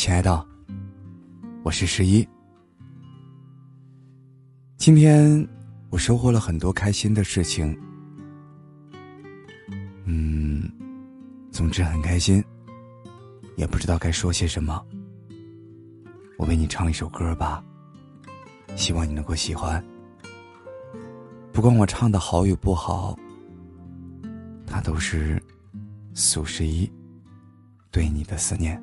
[0.00, 0.46] 亲爱的，
[1.62, 2.26] 我是十一。
[4.78, 5.46] 今天
[5.90, 7.78] 我收获了很多开心的事情，
[10.06, 10.72] 嗯，
[11.52, 12.42] 总之很开心，
[13.58, 14.82] 也不知道该说些什么。
[16.38, 17.62] 我为你唱一首歌吧，
[18.76, 19.84] 希望你能够喜欢。
[21.52, 23.14] 不管我唱的好与不好，
[24.66, 25.38] 它都是
[26.14, 26.90] 苏十一
[27.90, 28.82] 对你的思念。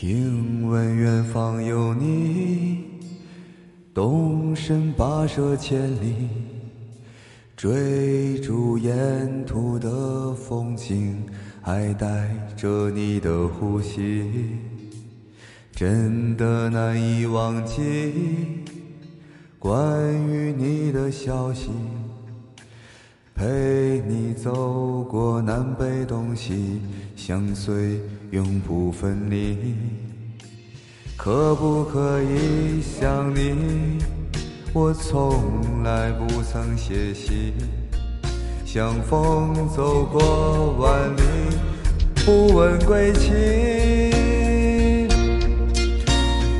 [0.00, 2.84] 听闻远方有你，
[3.92, 6.28] 动身跋涉千里，
[7.56, 11.26] 追逐沿途的风景，
[11.68, 14.24] 还带着你的呼吸，
[15.70, 18.64] 真的难以忘记
[19.58, 19.86] 关
[20.26, 21.68] 于你的消息，
[23.34, 26.80] 陪你走过南北东西，
[27.14, 28.00] 相随。
[28.30, 29.74] 永不分离，
[31.18, 33.98] 可不可以想你？
[34.72, 37.52] 我从来不曾歇息，
[38.70, 41.22] 像风走过万里，
[42.16, 43.30] 不问归期。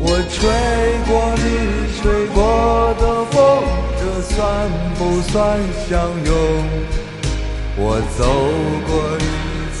[0.00, 0.50] 我吹
[1.06, 1.46] 过你
[2.02, 3.62] 吹过的风，
[4.00, 4.34] 这算
[4.98, 5.56] 不算
[5.88, 6.34] 相拥？
[7.76, 8.26] 我走
[8.88, 9.24] 过你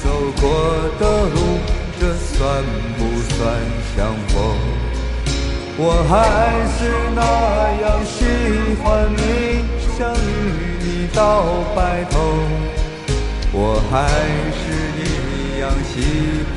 [0.00, 0.06] 走
[0.40, 0.42] 过
[1.00, 1.36] 的路。
[1.98, 2.38] 这算
[2.98, 3.00] 不
[3.34, 3.36] 算
[3.96, 4.38] 相逢？
[5.76, 6.14] 我还
[6.78, 6.78] 是
[7.16, 7.20] 那
[7.82, 7.84] 样
[11.22, 11.44] 到
[11.76, 12.18] 白头。
[13.52, 14.08] 我还
[14.58, 14.62] 是
[14.98, 15.94] 一样喜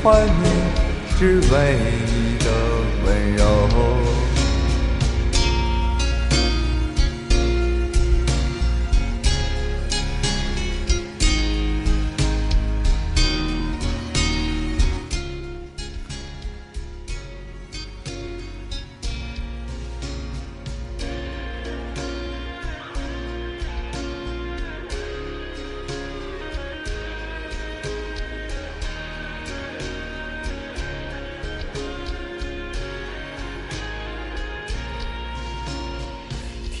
[0.02, 0.44] 欢你，
[1.16, 1.78] 只为
[2.08, 2.46] 你的
[3.04, 3.06] 温
[3.36, 3.95] 柔。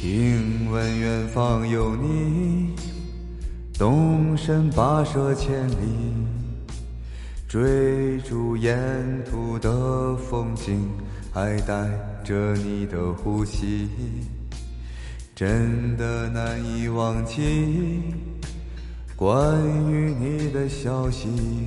[0.08, 2.76] 听闻远方有你，
[3.76, 5.74] 动身跋涉千里，
[7.48, 8.72] 追逐沿
[9.24, 10.88] 途的风景，
[11.32, 11.90] 还带
[12.22, 13.88] 着你的呼吸，
[15.34, 18.04] 真的难以忘记
[19.16, 21.66] 关于你的消息，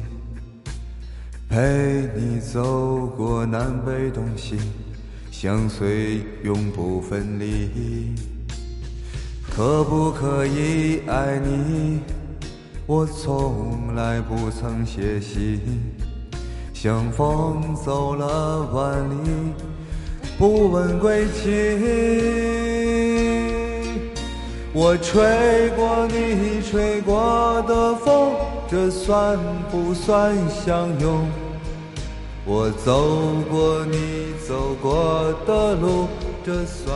[1.50, 4.58] 陪你走过南北东西。
[5.42, 8.14] 相随永不分离，
[9.50, 12.02] 可不可以爱你？
[12.86, 15.62] 我从来不曾歇息，
[16.74, 19.54] 像风走了万里，
[20.38, 21.50] 不问归期。
[24.74, 28.34] 我吹过你吹过的风，
[28.70, 29.40] 这算
[29.72, 31.26] 不算相拥？
[32.52, 33.16] 我走
[33.48, 36.08] 过你走过的路，
[36.44, 36.92] 这算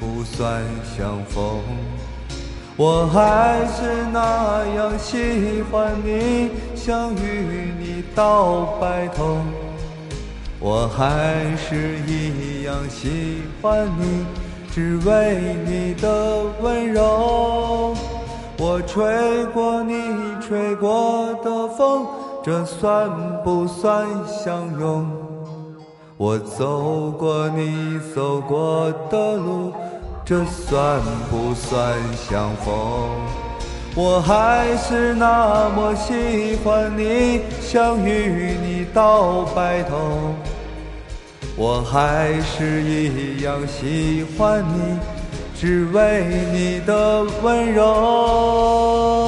[0.00, 1.60] 不算相逢？
[2.76, 9.36] 我还是那样喜欢你，想与你到白头。
[10.58, 14.26] 我还是一样喜欢你，
[14.72, 17.94] 只为你的温柔。
[18.58, 19.94] 我吹过你
[20.40, 22.04] 吹过的风。
[22.42, 23.10] 这算
[23.42, 25.06] 不算相拥？
[26.16, 29.72] 我走过你走过的路，
[30.24, 31.00] 这算
[31.30, 32.74] 不算相逢？
[33.94, 39.96] 我还是那么喜欢你，想与你到白头。
[41.56, 44.98] 我还是一样喜欢你，
[45.56, 49.27] 只为你的温柔。